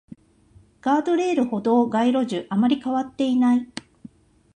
[0.81, 3.69] ガードレール、歩道、街路樹、あまり変わっていない